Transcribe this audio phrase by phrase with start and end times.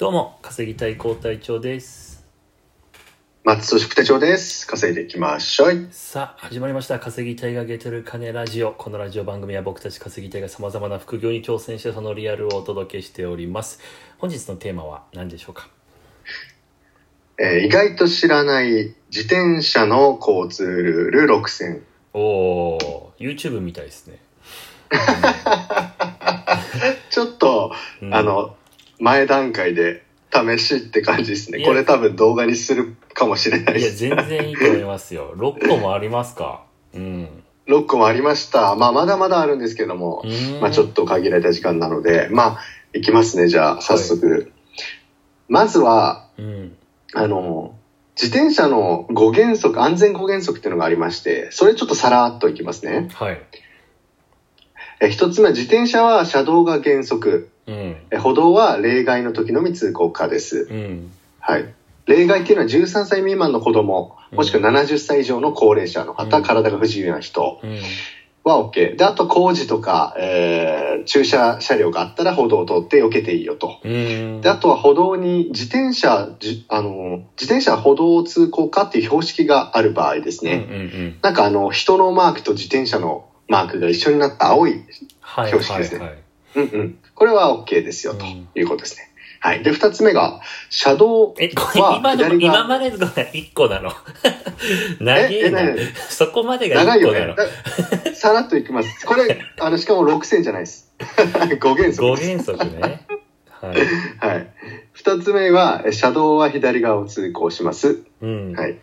[0.00, 2.26] どうも、稼ぎたい高隊長です。
[3.44, 4.66] 松戸宿手帳です。
[4.66, 5.88] 稼いでいきましょい。
[5.90, 6.98] さあ、始まりました。
[6.98, 8.72] 稼ぎたいがゲテる金ラジオ。
[8.72, 13.78] このラジオ番組は僕たち稼ぎたいが様々な副業に挑戦してそのリアルをお届けしております。
[14.16, 15.68] 本日のテーマは何でしょうか？
[17.38, 21.82] えー意外と知らない自転車の交通ルール6選。
[22.14, 24.18] おー、YouTube みたいですね。
[27.10, 28.56] ちょっと、うんあ、の、
[29.00, 31.64] 前段階で試しって感じですね。
[31.64, 33.90] これ多分動画にするかもしれないいや。
[33.90, 35.34] 全然いいと思いますよ。
[35.38, 36.62] 6個もありますか？
[36.94, 37.28] うん。
[37.66, 38.74] 6個もありました。
[38.76, 40.24] まあ、まだまだあるんですけども
[40.60, 42.60] まあ、ちょっと限られた時間なので、まあ、
[42.92, 43.48] いきますね。
[43.48, 44.52] じゃあ、早速。
[45.48, 46.76] まずは、うん。
[47.14, 47.74] あの、
[48.20, 53.08] 自転車の5原則、安全5原則っていうのがありまして、それちょっとさらっといきますね。
[53.14, 53.40] はい。
[55.00, 57.50] え一つ目は自転車は車道が原則。
[57.70, 57.96] うん。
[58.10, 60.66] え歩道は例外の時のみ通行可です。
[60.70, 61.10] うん。
[61.38, 61.66] はい。
[62.06, 67.80] 例外っていうのは13歳未満の子供、もしくは70歳以上の高齢者の方、うん体が不自由な人うん。
[68.42, 68.96] は OK。
[68.96, 73.78] で、あと工事とか、えー駐車車両があったら歩道を通って避けていいよと。
[73.82, 74.40] うん。
[74.42, 80.64] で、あとは歩道に自転車、じあの、自転車は歩道通行可っていう標識がある場合ですうんうんね。
[80.66, 81.18] うん。
[81.22, 84.84] なんかあの、人のマークと自転車のマークが一緒になった青い
[85.20, 86.22] はい標識ですねはいはい。
[86.54, 86.98] うんうん。
[87.14, 89.10] これは OK ですよ、とうんいうことですね。
[89.42, 89.62] はい。
[89.62, 93.90] で、二つ目が、車道は今の、左今が、までのが1個なの？
[95.00, 95.60] 長えな。
[96.10, 97.36] そこまでが1長いよ個なの。。
[98.14, 99.06] さらっといきます。
[99.06, 100.92] これ、あの、しかも6線じゃないです。
[100.98, 102.30] 5原則5です。
[102.30, 103.06] 原則ね。
[103.48, 104.34] はい。
[104.34, 104.46] はい。
[104.92, 108.02] 二つ目は、え車道は左側を通行します。
[108.20, 108.52] うん。
[108.52, 108.76] はい。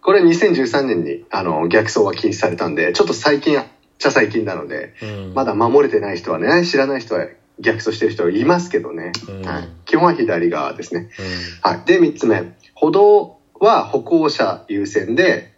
[0.00, 3.62] これ2013年に、あの、逆走は禁止されたんで、ちょっと最近、
[3.98, 7.26] ちゃ最近なので、うんまだ守れてない人はね、知らない人は
[7.60, 9.12] 逆走してる人はいますけどね。
[9.28, 9.68] うんはい。
[9.84, 11.10] 基本は左側ですね。
[11.64, 11.80] うはい。
[11.84, 12.54] で、三つ目。
[12.74, 15.52] 歩道は歩行者優先で、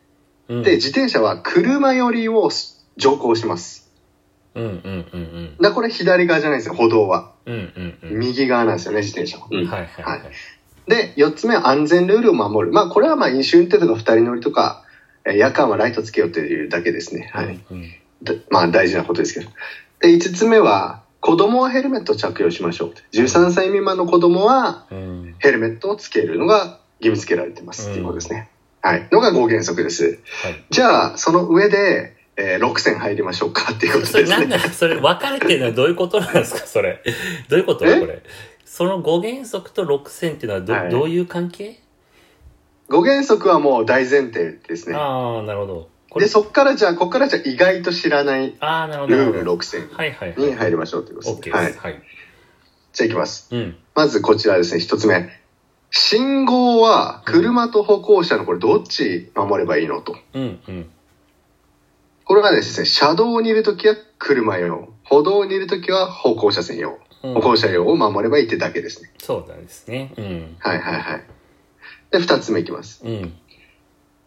[0.49, 0.63] ん。
[0.63, 2.51] で、自転車は車寄りを
[2.97, 3.91] 乗行します。
[4.55, 5.57] うんうんうんうん。
[5.61, 7.33] だこれ左側じゃないですよ、歩道は。
[7.45, 8.19] うんうんうん。
[8.19, 9.47] 右側なんですよね、自転車は。
[9.51, 10.21] うんはいはいはい。
[10.91, 12.73] で、四つ目は安全ルールを守る。
[12.73, 14.85] まあ、これはまあ、飲酒運転とか二人乗りとか、
[15.27, 17.31] えー夜間はライトつけようというだけですね。
[17.33, 17.61] はい。
[17.71, 18.00] うんで
[18.51, 19.51] まあ、大事なことですけど。
[20.01, 22.95] で、五つ目は、子供はヘルメットを着用しましょう。
[23.13, 25.35] 13歳未満の子供はうん。
[25.39, 28.49] ヘルメットをつけるのが義務付けられてますっていうことですね。
[28.83, 29.07] はい。
[29.13, 30.19] のが5原則です。
[30.45, 30.65] はい。
[30.71, 34.37] じゃあ、その上で、えー、6線入りましょうかっていうことですね。
[34.39, 36.61] なんだそれ分かれてるのはどういうことなんですか？
[36.67, 37.03] それ。
[37.51, 37.85] どういうこと？
[37.85, 38.23] こえれ。
[38.65, 41.81] その5原則と6線っていうのはど,、はいどういう関係
[42.89, 44.97] ？5原則はもう大前提ですね。
[44.97, 45.89] ああ、なるほど。
[46.11, 48.49] こで、れ、そっからじゃあ、こっからじゃあ意外と知らない。
[48.51, 50.39] ルールなるほど6線はいはいはい。
[50.39, 51.53] に入りましょうということですね。
[51.53, 51.79] はいです。。
[51.81, 52.03] はい。
[52.93, 53.49] じゃあ行きます。
[53.55, 53.77] うん。
[53.95, 55.31] まずこちらですね、一つ目。
[55.93, 60.17] 信号は車と歩行者のこれどっち守ればいいのと。
[60.35, 60.91] うんうん。
[62.25, 66.91] これがですね、車道にいるときは車用、歩道にいるときは歩行者専用、
[67.23, 69.13] うん歩行者用を守ればいいってだけですね。
[69.19, 70.15] そうなんですね。
[70.17, 70.57] うん。
[70.59, 71.25] はいはいはい。
[72.13, 73.03] で、二つ目いきます。
[73.05, 73.35] うん。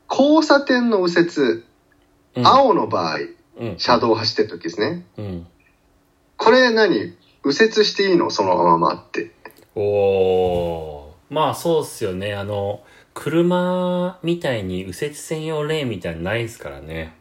[0.10, 1.64] 交差点の右折、
[2.36, 3.20] うん、青の場合、
[3.58, 5.06] うん、車道を走ってるときですね。
[5.18, 5.48] うん。
[6.38, 7.16] これ何？
[7.46, 8.30] 右折していいの？
[8.32, 9.32] そのままって。
[9.76, 11.34] おー。
[11.34, 12.34] まあそうっすよね。
[12.34, 12.82] あの、
[13.14, 17.16] 車みたいに右折専用レーンみたいなのないですからね。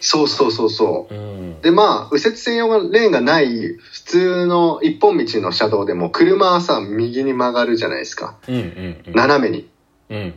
[0.00, 1.14] そうそうそうそう。
[1.14, 1.60] うん。
[1.60, 8.36] で、まあ、右折専用レーンがない、普通の一本道の車道でも、車はさ、右に曲がるじゃないですか。
[8.48, 9.14] うんうんうん。
[9.14, 9.68] 斜めに。
[10.10, 10.34] うん。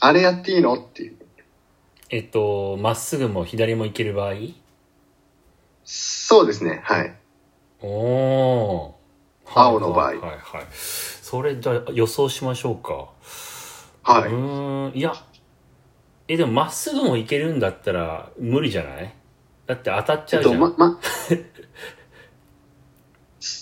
[0.00, 0.74] あれやっていいの？
[0.74, 1.16] っていう。
[2.10, 4.34] えっと、まっすぐも左も行ける場合？
[5.84, 6.80] そうですね。
[6.84, 7.14] はい。
[7.82, 8.92] おー。
[9.54, 10.66] 青の場合はいはいはい。
[10.72, 13.08] それ、じゃあ予想しましょうか。
[14.02, 14.30] はい。
[14.30, 15.14] うーん、いや。
[16.28, 19.14] え、でもまっすぐも行けるんだったら無理じゃない？
[19.66, 20.60] だって当たっちえっと、ゃうじゃん。
[20.60, 21.00] ま、ま、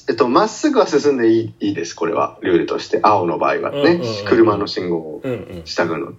[0.08, 2.38] えっと、まっすぐは進んでいいいいです、これは。
[2.42, 3.00] ルールとして。
[3.02, 3.78] 青の場合はね。
[3.80, 5.62] うんうんうん車の信号をうんうん。
[5.64, 6.12] 従うの。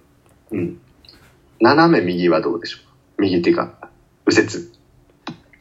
[0.52, 0.80] うん。
[1.60, 2.78] 斜め右はどうでしょ
[3.18, 3.22] う？
[3.22, 3.90] 右っていうか、
[4.26, 4.48] 右折。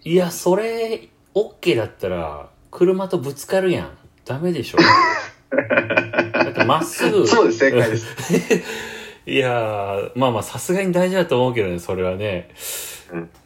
[0.04, 3.90] いや、それ、OK だったら、車とぶつかるやん。
[4.26, 4.78] ダメでしょ。
[6.34, 7.28] だってまっすぐ。
[7.28, 8.08] そうです、正解です。
[9.28, 12.50] いやー、まあまあ、さすがに大事だと思うけどね、それはね。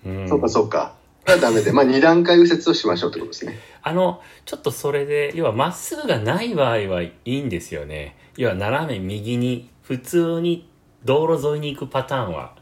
[0.06, 0.28] うん。
[0.28, 0.96] そうか、そうか。
[1.26, 3.60] これはダメで、まあ、二段階右折をしましょうってことですね。
[3.82, 8.18] あの、ちょっとそれで、要はまっすぐがない場合はいいんですよね。
[8.36, 10.69] 要は斜め右に、普通に
[11.06, 12.56] 道路沿いに行くパターンは、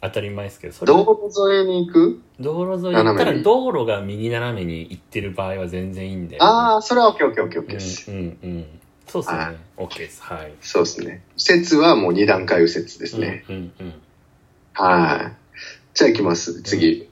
[0.00, 2.22] 当たり前ですけど、それ道路沿いに行く？
[2.40, 6.38] 道路沿い行ったら道路が右斜めに行ってる場合は全然いいんで。
[6.40, 8.10] ああ、それはオッケーオッケーオッケーオッケーです。
[8.10, 8.66] うんうんうん。
[9.06, 9.56] そうですねはい。
[9.76, 10.22] OK です。
[10.22, 10.52] はい。
[10.60, 11.22] そうですね。
[11.38, 13.44] 右折はもう2段階右折ですね。
[13.48, 13.94] うんうんうん。
[14.72, 15.36] はい。
[15.94, 16.62] じゃあ行きます。
[16.62, 17.08] 次。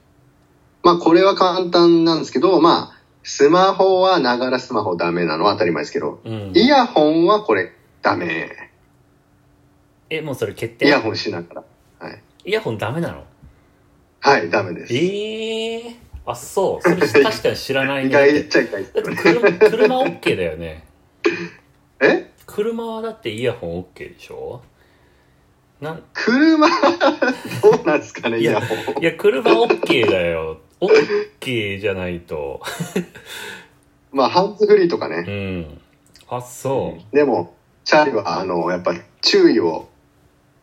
[0.83, 8.70] まあこれは簡単なんですけど、まあ、スマホはながらスマホダメなのは当たり前ですけど、うん、イヤホンはこれダメ。
[10.13, 10.87] え、もうそれ決定？
[10.87, 11.63] イヤホンしながら。
[12.07, 12.21] はい。
[12.43, 13.23] イヤホンダメなの？
[14.19, 14.93] はい、ダメです。
[14.93, 15.95] ええー。
[16.25, 16.87] あ、そう。
[16.87, 18.11] それ確かに知らない意ね。
[18.11, 19.15] 外言っちゃいたいですだって。
[19.15, 20.83] 車車 OK だよね。
[22.01, 22.29] え？
[22.45, 24.61] 車はだってイヤホン OK でしょ？
[25.79, 26.75] なん車、ど
[27.81, 29.01] うなんですかね、イヤホン。
[29.01, 30.59] いや、車 OK だよ。
[30.79, 32.61] OK じゃないと。
[34.11, 35.61] まあ、ハンズフリーとかうね。
[35.61, 35.81] ん。
[36.27, 39.89] あ、そでも、チャーリーは、あの、やっぱ注意を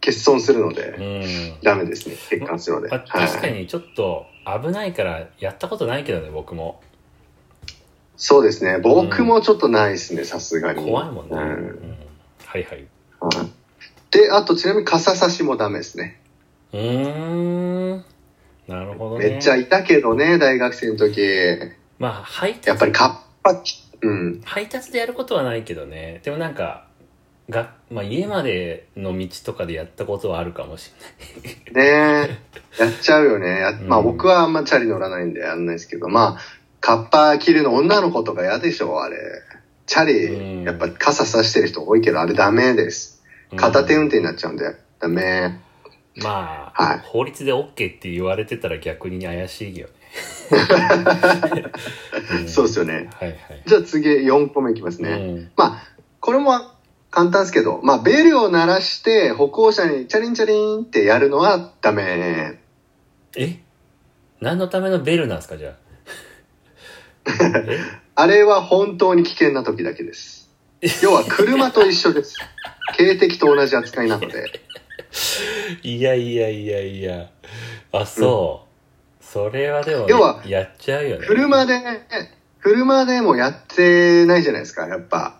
[0.01, 1.63] 欠損するので、ん。
[1.63, 2.17] ダメですね。
[2.31, 2.89] 欠陥するので。
[2.89, 4.27] まあ、確かにちょっと
[4.63, 6.81] 危ないからやったことないけどね、僕も。
[8.17, 8.79] そうですね。
[8.79, 10.85] 僕もちょっとないですね、さすがに。
[10.85, 11.37] 怖いもんね。
[11.37, 12.87] はいはい。
[13.21, 13.59] はい
[14.11, 16.21] で、あとちなみに傘差しもダメですね。
[16.73, 18.05] うーん。
[18.67, 19.29] なるほどね。
[19.29, 21.21] めっちゃいたけどね、大学生の時。
[21.99, 23.63] まあ、配達やっぱりカッパ、
[24.01, 24.41] うん。
[24.45, 26.21] 配達でやることはないけどね。
[26.25, 26.88] でもなんか、
[27.49, 30.93] が、まあ、家までの道とかでやったことはあるかもし
[31.73, 32.39] ねえ。
[32.79, 33.49] やっちゃうよね。
[33.61, 36.39] やまあうん僕はあんまチャリ乗らないんでやんないですけど、まあ、
[36.81, 39.17] カッパ着るの女の子とか嫌でしょ、あれ。
[39.87, 40.05] チャう
[40.37, 43.23] んリ、やっぱ傘差してる人多いけど、あれダメです。
[43.51, 43.73] れない。
[43.73, 44.65] 片手運転になっちゃうんで、
[45.01, 45.23] ダメ。
[45.23, 45.69] うん
[46.23, 49.93] まあ、はい法律で OK って言われてたら逆に怪しいよね。
[52.45, 53.09] ん そうですよね。
[53.15, 53.39] はいはい。
[53.67, 55.11] じゃあ次、4個目いきますね。
[55.11, 55.83] うんまあ、
[56.21, 56.53] これも
[57.11, 62.59] 簡単ですけど、まあ、ベルを鳴らして歩行者にチャリンチャリンってやるのはダメ。
[63.37, 63.61] え？
[64.41, 65.73] 何のためのベルなんですかじゃあ？
[67.45, 67.79] え
[68.15, 70.51] あれは本当に危険な時だけです。
[71.03, 72.37] 要は車と一緒です。
[72.97, 74.61] 警笛と同じ扱いなので。
[75.83, 77.31] いやいやいやいや。
[77.93, 78.67] あ、そ
[79.21, 79.25] う。
[79.25, 81.27] それはでも、要はやっちゃうよね。
[81.27, 81.81] 車で、
[82.61, 85.38] 車でもやってないじゃないですか、やっぱ。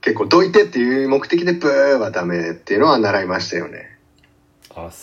[0.00, 3.98] 結構、どいてっていう目的でブーはダメっていうのは習いましたよね。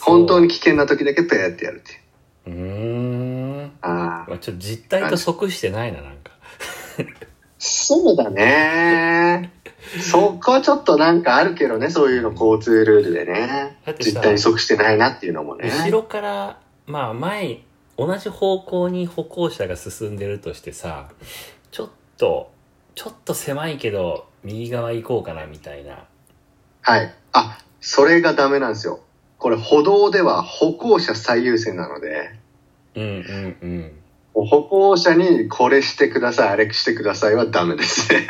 [0.01, 2.01] 本当に危険な時だけペーってやるっていう。
[2.47, 3.71] うーん。
[3.81, 4.29] ああ。
[4.29, 6.31] まあ、ちょっと実態と即してないな、なんか。
[7.59, 9.51] そうだね。
[10.01, 15.69] そこはちょっとなんかあるけどね、そういうの交通ルールでね実態に即してないなっていうのもね。
[15.69, 17.61] 後ろから、まあ前、
[17.97, 21.09] 同じ方向に歩行者が進んでるとしてさ、
[21.71, 22.51] ちょっと、
[22.95, 26.05] ちょっと狭いけど、右側行こうかな、みたいな。
[26.81, 27.13] はい。
[27.33, 29.01] あ、それがダメなんですよ。
[29.37, 32.31] これ歩道では歩行者最優先なので、
[32.95, 33.91] うんうんうん。
[34.33, 38.27] 歩行者にこれしてください、あれしてくださいはダメですね。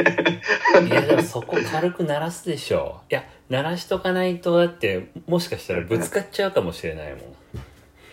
[0.87, 3.01] いや、でもそこ軽く鳴らすでしょ。
[3.09, 7.21] いや、鳴らしとかないと、だって、もしかしたらぶつかっちゃうかもしれないもん。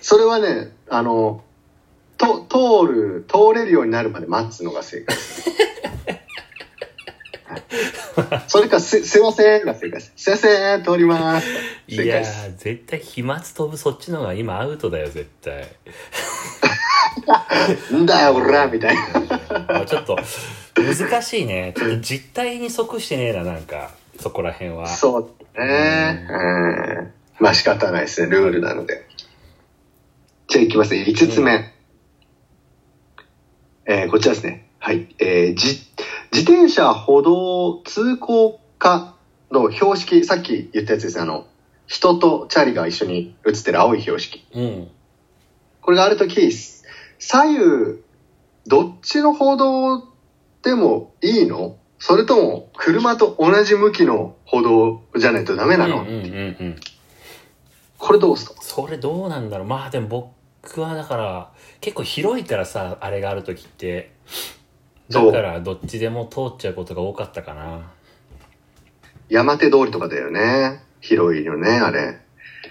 [0.01, 1.43] それはね、あの、
[2.17, 5.51] と、通る、通れるようになるまで待つのが正解です。
[7.55, 10.13] はいそれか、す、すいませんが正解です。
[10.17, 11.49] すいません、通ります。
[11.89, 12.49] いや正解です。
[12.49, 15.67] ー、絶対飛沫飛ぶそっちの方が今アウトだよ、絶対。
[17.97, 19.03] んだよ、おらみたいな。
[19.69, 20.17] まあちょっと、
[20.77, 21.75] 難しいね。
[21.77, 23.91] ちょっと実態に即してねえな、なんか、
[24.21, 24.87] そこら辺は。
[24.87, 26.27] そうね。
[26.31, 26.35] う
[27.03, 27.13] ん。
[27.41, 29.07] まあ仕方ないですね、ルールなので。
[30.49, 31.05] じゃあ行きますね。
[31.09, 31.73] 5つ目。
[33.87, 34.69] えーこちらですね。
[34.79, 35.15] はい。
[35.19, 35.94] えーじ、
[36.35, 39.15] 自転車歩道通行化
[39.53, 41.23] の標識、さっき言ったやつですね。
[41.23, 41.47] あの、
[41.87, 44.45] 人とチャリが一緒に写ってる青い標識。
[44.53, 44.89] うん。
[45.81, 46.51] これがあるとき、
[47.21, 47.61] 左右、
[48.67, 50.09] どっちの歩道
[50.63, 51.77] でもいいの？
[52.01, 56.25] それとも、車と同じ向きの歩道じゃないとダメなの、うんうんうんう
[56.65, 56.77] ん。
[57.97, 59.69] これどうすかそれどうなんだろう。
[59.69, 64.13] まあでも僕はだから、結構広いからさ、あれがある時って。
[65.15, 67.91] だからどっちでも通っちゃうことが多かったかな。
[69.29, 70.83] 山手通りとかだよね。
[71.01, 72.19] 広いよね、あれ。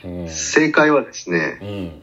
[0.04, 0.30] うん。
[0.30, 2.02] 正解はですね、うん。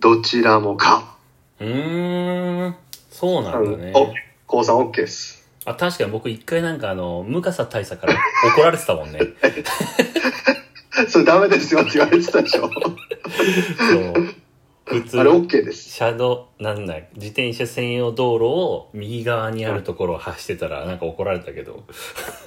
[0.00, 1.16] どちらもか。
[1.60, 2.76] うーん。
[3.10, 3.92] そうなんだね。
[3.94, 4.12] お、
[4.46, 5.48] 高さん OK です。
[5.64, 8.14] あ、確かに僕一回なんかあの、ムカサ大佐から
[8.54, 9.20] 怒られてたもんね。
[11.08, 12.70] それダメですよって言われてたでしょ。
[12.70, 14.34] そう。
[14.86, 15.90] 普通あれ OK です。
[15.90, 21.82] 車道、なんだ、自転車専用道路を右側にあるところを走ってたらなんか怒られたけど。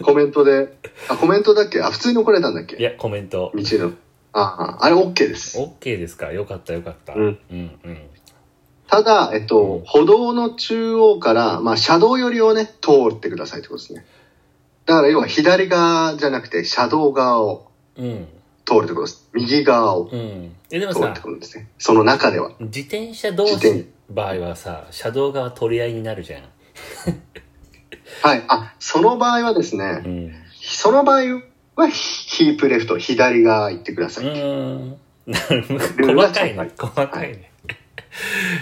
[0.02, 0.78] コメントで。
[1.10, 1.82] あ、コメントだっけ？
[1.82, 2.78] あ、普通に怒られたんだっけ？
[2.78, 3.52] いや、コメント。
[3.54, 3.92] 道の。
[4.32, 5.60] ああ、あれ OK です。
[5.60, 6.32] OK ですか？
[6.32, 7.14] よかったよかった。
[7.14, 7.98] うんうんうん。
[8.88, 14.06] ただ、えっと、うん歩道の中央から、まあ、車道寄りをね、通ってくださいってことですね。
[14.86, 18.28] だから要は左側じゃなくて車道側をうん。
[18.70, 19.28] 通るってことです。
[19.34, 21.68] 右側を通るって、ことですね。
[21.80, 22.52] その中では。
[22.60, 26.44] 自転車同士場合はさ、車道側取り合いになるじゃん。
[28.22, 28.44] はい。
[28.48, 30.34] あ、その場合はですね、うん。
[30.62, 31.42] その場合
[31.76, 34.98] はヒープレフト、左側行ってくださうい。
[35.28, 36.72] 細かいね。
[36.78, 37.52] 細かいね。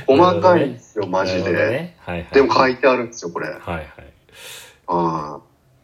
[0.06, 1.44] 細かいんですよ、マジで。
[1.44, 1.96] どね。
[2.00, 2.28] はいはい。
[2.34, 3.50] でも書いてあるんですよ、これ。
[3.50, 3.88] はいはい。
[4.88, 5.40] ああ。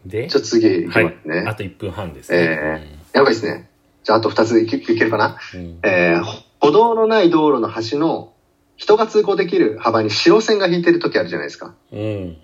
[0.06, 1.06] で、じゃあ次行きはい。
[1.06, 1.44] ますね。
[1.48, 2.38] あと1分半ですね。
[2.38, 3.70] えやばいですね。
[4.04, 5.38] じゃああと2ついけいけるかな？
[5.54, 6.24] うんえー
[6.60, 8.32] 歩道のない道路の端の
[8.78, 11.76] 人が通行できる幅に白線が引いてる時あるじゃないですか。
[11.92, 12.38] うん。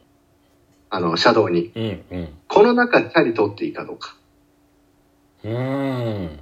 [0.89, 1.71] あの、車道に。
[1.73, 2.03] うん。
[2.11, 2.29] うん。
[2.49, 4.15] この中、チャリ通っていいかどうか？
[5.45, 6.39] うーん。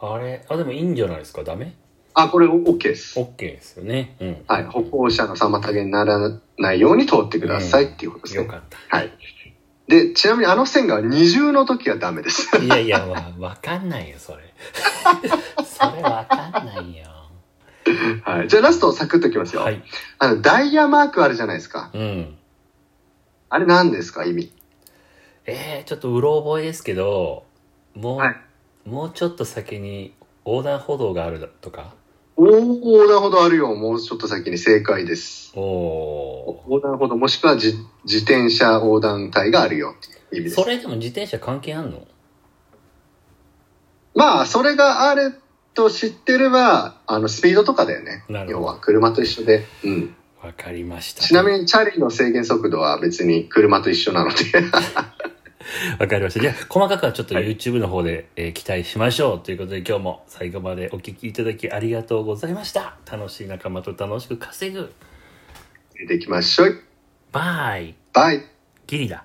[0.00, 1.44] あれ、あ、でもいいんじゃないですか？
[1.44, 1.74] ダメ？
[2.14, 3.18] あ、これ OK です。
[3.20, 4.16] ?OK ですよね。
[4.20, 4.44] うん。
[4.48, 4.64] はい。
[4.64, 6.18] 歩行者の妨げになら
[6.58, 8.44] ないように通ってくださいっていうことですね。
[8.44, 8.96] よかった。
[8.96, 9.10] はい。
[9.92, 12.56] で、ちなみにあの線が二重の時はダメです。
[12.56, 14.54] いやいや、わ、わかんないよ、それ。
[15.66, 17.04] それわかんないよ。
[18.24, 18.48] はい。
[18.48, 19.60] じゃあラストサクッといきますよ。
[19.60, 19.82] はい。
[20.18, 21.90] あの、ダイヤマークあるじゃないですか。
[21.92, 22.38] うん。
[23.50, 24.50] あれ何ですか意味？
[25.44, 27.44] えー、ちょっとうろ覚えですけど、
[27.94, 28.36] もう、はい
[28.88, 30.14] もうちょっと先に
[30.46, 31.92] 横断歩道があるとか？
[32.36, 33.74] おー、横断歩道あるよ。
[33.74, 35.52] もうちょっと先に正解です。
[35.54, 37.74] お横断歩道もしくは自
[38.04, 40.42] 自転車横断帯があるよっていう意味ー。
[40.44, 40.56] です。
[40.56, 42.06] それでも自転車関係あんの？
[44.14, 45.40] まあ、それがある
[45.72, 48.24] と知ってれば、あの、スピードとかだよね。
[48.46, 49.64] 要は、車と一緒で。
[49.84, 50.14] うん。
[50.42, 51.22] わかりました。
[51.22, 54.36] ちなみに、チャリの制限速度は別に車と一緒なので。
[55.98, 56.40] わかりました。
[56.40, 59.40] じゃあ、細かくはちょっとはい YouTube の方で、えー期待しましょう。
[59.42, 62.96] ということで今日も最後までお聞きいただきありがとうございました。
[63.10, 64.92] 楽しい仲間と楽しく稼ぐ。
[65.94, 66.82] 出ていきましょう。
[67.32, 67.94] バイ。
[68.12, 68.44] バイ。
[68.86, 69.24] ギリだ。